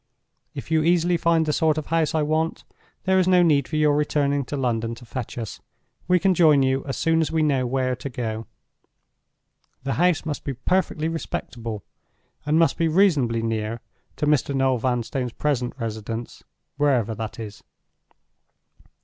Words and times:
If 0.55 0.71
you 0.71 0.81
easily 0.81 1.15
find 1.15 1.45
the 1.45 1.53
sort 1.53 1.77
of 1.77 1.85
house 1.85 2.15
I 2.15 2.23
want, 2.23 2.63
there 3.03 3.19
is 3.19 3.27
no 3.27 3.43
need 3.43 3.67
for 3.67 3.75
your 3.75 3.95
returning 3.95 4.43
to 4.45 4.57
London 4.57 4.95
to 4.95 5.05
fetch 5.05 5.37
us. 5.37 5.61
We 6.07 6.17
can 6.19 6.33
join 6.33 6.63
you 6.63 6.83
as 6.85 6.97
soon 6.97 7.21
as 7.21 7.31
we 7.31 7.43
know 7.43 7.67
where 7.67 7.95
to 7.95 8.09
go. 8.09 8.47
The 9.83 9.93
house 10.01 10.25
must 10.25 10.43
be 10.43 10.55
perfectly 10.55 11.07
respectable, 11.07 11.83
and 12.47 12.57
must 12.57 12.77
be 12.77 12.87
reasonably 12.87 13.43
near 13.43 13.79
to 14.15 14.25
Mr. 14.25 14.55
Noel 14.55 14.79
Vanstone's 14.79 15.33
present 15.33 15.75
residence, 15.77 16.43
wherever 16.77 17.13
that 17.13 17.37
is. 17.39 17.61